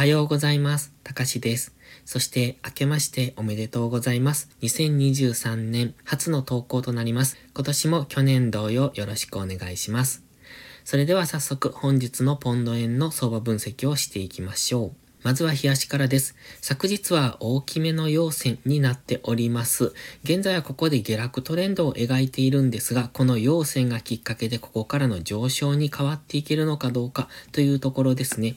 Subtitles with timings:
[0.00, 0.94] はようございます。
[1.04, 1.74] たかしです。
[2.06, 4.48] そして、明けましておめでとうございます。
[4.62, 7.36] 2023年初の投稿となります。
[7.52, 10.24] 今年も去年同様よろしくお願いします。
[10.86, 15.10] それでは早速本日のポンド円の相場分析をしていきましょう。
[15.22, 16.34] まずは冷やしからです。
[16.62, 19.92] 昨日は大きめの陽線になっております。
[20.24, 28.56] 現在はここで下落トレンドを描いているんですが、この陽線がきっかけでここからの上昇に変わっていけるのかどうかというところですね。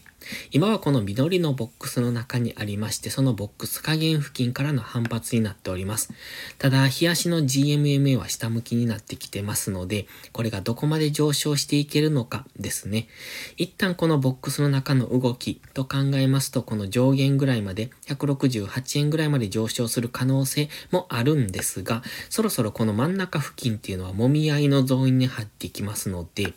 [0.51, 6.13] 今はこの緑のボックスの中にありまして、そのボックス加減付近からの反発になっております。
[6.57, 13.07] ただ、日足の GMMA は下向きになってきてますので、これがどこまで上昇していけるのかですね。
[13.57, 26.53] 一旦このボックスの中の動きと考えますと、この上限ぐらいまで、168円ぐらいまで上昇する可能性もあるんですが、そろそろこの真ん中付近っていうのは揉み合いのゾーンに入ってきますので、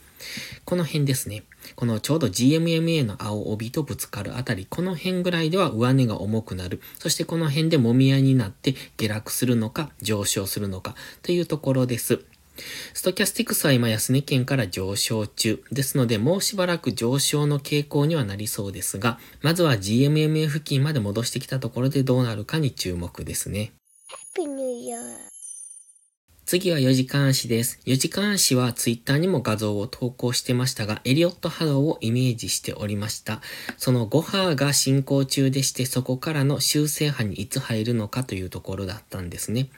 [0.65, 1.45] この辺ですね。
[1.75, 6.81] このちょうど GMMA の青帯とぶつかるあたり、この辺ぐらいでは上値が重くなる。
[6.99, 12.21] そしてこの辺で揉み合いになって下落するのか上昇するのかというところです。
[12.95, 23.73] ストキャスティクスは今安値圏から上昇中ですので、もうしばらく上昇の傾向にはなりそうですが、まずは GMMA 付近まで戻してきたところでどうなるかに注目ですね。
[26.47, 27.81] 次は4時間足です。
[27.87, 33.41] 4時間足はツイッターにも画像を投稿してましたが、エリオット波動をイメージしておりました。
[33.79, 39.71] その5波が進行中でして、そこからの修正波にいつ入るのかというところだったんですね。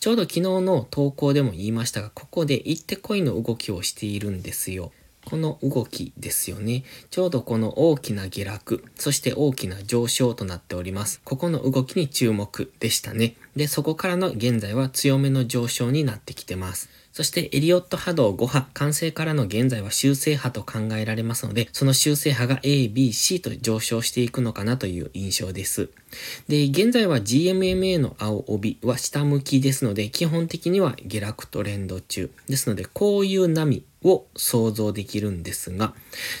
[0.00, 4.90] ちょうど昨日の投稿でも言いましたが、ここで行ってこいの動きをしているんですよ。
[5.26, 6.84] この動きですよね。
[7.10, 11.20] ちょうどこの大きな下落、そして大きな上昇となっております。
[11.24, 13.34] ここの動きに注目でしたね。
[13.56, 16.88] で、そこからの現在は強めの上昇になってきてます。
[17.12, 25.88] そしてエリオット波動5波、完成からの現在は修正波と考えられますので、その修正波が A、B、C と上昇していくのかなという印象です。
[26.46, 32.30] で、現在は GMMA の青帯は下向きですので、基本的には下落トレンド中。
[32.50, 35.94] ですので、こういう波を想像できるんですが、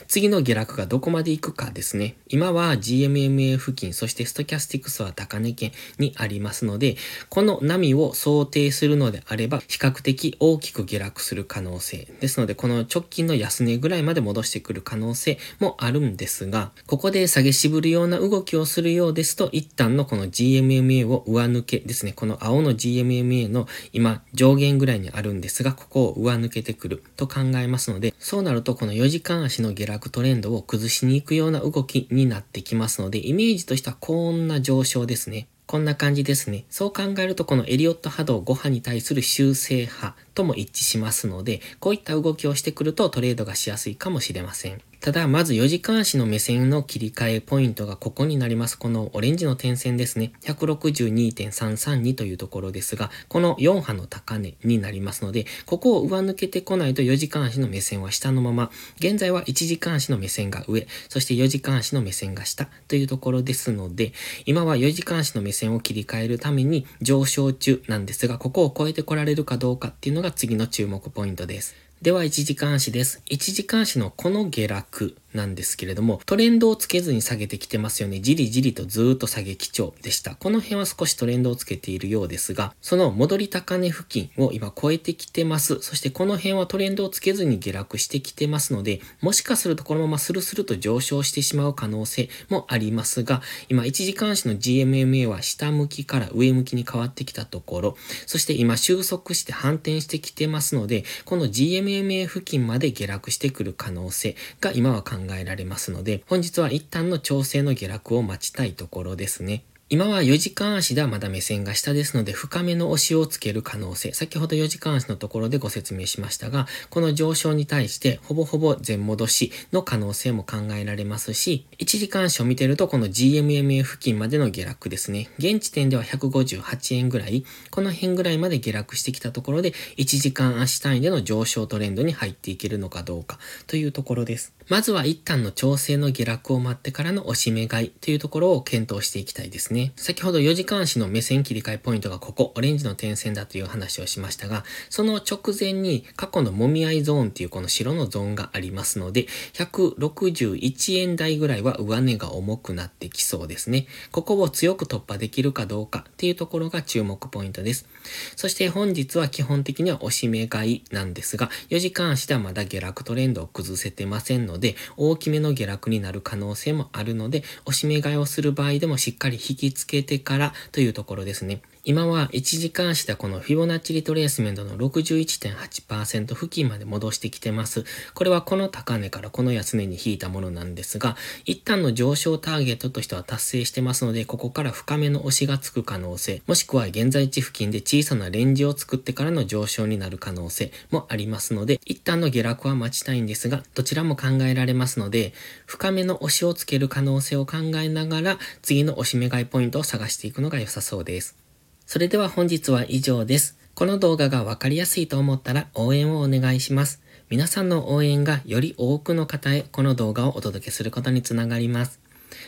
[0.06, 2.16] 次の下落がどこまで行くかですね。
[2.28, 6.96] 今は GMMA 付近、そしてストキャスティクスは高値圏にありますので、
[7.28, 12.08] この波を想定するのであれば、比較的大きく下落する可能性。
[12.20, 22.12] ですので、この直近の安値ぐらいまで戻してくる可能性もあるんですが、ここで下げ渋るような動きをするようですと、一旦のこの GMMA を上抜けですね。
[22.12, 35.48] この青の GMMA の今上限ぐらいにあるんですが、ここを上抜けてくると考えますので、そうなるとこの4時間足の下落トレンドを崩しに行くような動きになってきますので、イメージとしてはこんな上昇ですね。
[35.66, 36.64] こんな感じですね。
[36.70, 44.80] そう考えるとこのエリオット波動5波に対する修正波とも一致しますので、こういった動きをしてくるとトレードがしやすいかもしれません。
[45.06, 48.76] ただ、まず4時間足の目線の切り替えポイントがここになります。
[48.76, 50.32] このオレンジの点線ですね。
[50.42, 64.12] 162.332というところですが、この4波の高値になりますので、ここを上抜けてこないと4時間足の目線は下のまま、現在は1時間足の目線が上、そして4時間足の目線が下というところですので、
[64.44, 71.85] 今は4時間足の目線を切り替えるために上昇中なんですが、ここを超えてこられるかどうかっていうのが次の注目ポイントです。
[72.02, 73.22] では、一時間足です。
[73.24, 78.20] 一時間足のこの下落なんですけれども、トレンドをつけずに下げてきてますよね。
[78.20, 80.34] じりじりとずっと下げ基調でした。
[80.34, 85.80] この辺は少しトレンドをつけているようですが、その戻り高値付近を今超えてきてます。
[85.80, 109.64] そしてこの辺はトレンドをつけずに下落してきてますので、もしかするとこのままスルスルと上昇してしまう可能性もありますが、今1時間足の GMMA は下向きから上向きに変わってきたところ、そして今収束して反転してきてますので、この GMMA 付近まで下落してくる可能性が今は考ええられますので、本日は一旦の調整の下落を待ちたいところですね。
[109.88, 114.12] 今は4時間足ではまだ目線が下ですので、深めの押しをつける可能性。
[114.14, 125.28] 先ほど4時間足のところでご説明しましたが、この上昇に対してほぼほぼ全戻しの可能性も考えられますし、1時間足を見てるとこの GMMA 付近までの下落ですね。
[125.38, 133.38] 現時点では158円ぐらい、この辺ぐらいまで下落してきたところで、1時間足単位での上昇トレンドに入っていけるのかどうか
[133.68, 134.52] というところです。
[134.68, 139.75] まずは一旦の調整の下落を待ってからの押し目買いというところを検討していきたいですね。
[139.76, 139.92] ね。
[139.94, 153.86] 先ほど4時間足の目線切り替えポイントがここ、オレンジの点線だという話をしましたが、その直前に過去のもみ合いゾーンっていうこの白のゾーンがありますので、161円台ぐらいは上値が重くなってきそうですね。
[154.10, 157.86] ここを強く突破できるかどうかっていうところが注目ポイントです。
[158.34, 171.60] そして本日は基本的には押し目買いなんですが、4時間足ではまだ下落トレンドを崩せてませんので、大きめの下落になる可能性もあるので、押し目買いをする場合でもしっかり引ききつけてからというところですね。
[171.88, 177.84] 今は1時間下このフィボナッチリトレースメントの61.8%付近まで戻してきてます。
[178.12, 195.34] これはこの高値からこの安値に引いたものなんですが、一旦の上昇ターゲットとしては達成してますので、ここから深めの押しがつく可能性、もしくは現在地付近で小さなレンジを作ってからの上昇になる可能性もありますので、一旦の下落は待ちたいんですが、どちらも考えられますので、
[195.66, 201.45] 深めの押しをつける可能性を考えながら、次の押し目買いポイントを探していくのが良さそうです。
[201.86, 203.56] それでは本日は以上です。
[203.76, 207.00] この動画がわかりやすいと思ったら応援をお願いします。
[207.30, 212.00] 皆さんの応援がより多くの方へこの動画をお届けすることにつながります。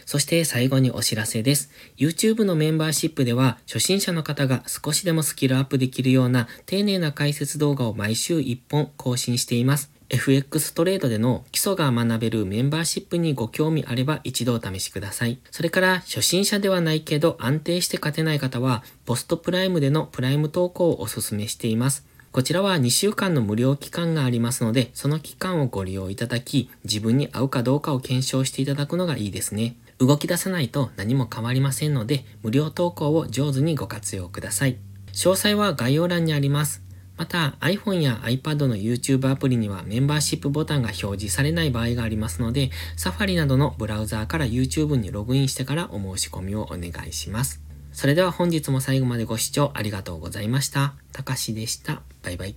[0.07, 1.71] そして最後にお知らせです。
[1.97, 9.98] YouTube のメンバーシップでは初心者の方が少しでもスキルアップできるような丁寧な解説動画を毎週1本更新しています。
[10.11, 15.39] FX トレードでの基礎が学べるメンバーシップにご興味あれば一度お試しください。
[15.51, 22.07] それから初心者ではないけど安定して勝てない方はポストプライムでのプライム投稿をお勧めしています。
[22.31, 29.77] こちらは2週間の無料期間がありますので、その期間をご利用いただき、自分に合うかどうかを検証していただくのがいいですね。
[29.99, 34.77] 動き出さないと何も変わりませんので、無料投稿を上手にご活用ください。
[35.13, 36.88] 詳細は概要欄にあります。
[37.19, 47.61] また iPhone や iPad の YouTube アプリにはメンバーシップボタンが表示されない場合がありますので、Safari などのブラウザーから YouTube にログインしてからお申し込みをお願いします。
[47.93, 50.95] それでは本日も最後までご視聴ありがとうございました。
[51.13, 52.03] たかしでした。
[52.23, 52.55] バイバイ。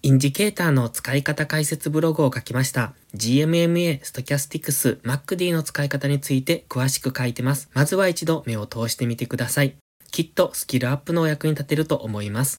[0.00, 2.94] インジケーターの使い方解説ブログを書きました。
[3.14, 7.68] GMMA、Stochastics、MacD の使い方について詳しく書いてます。
[7.74, 9.76] まずは一度目を通してみてください。
[10.10, 12.58] きっとスキルアップのお役に立てると思います。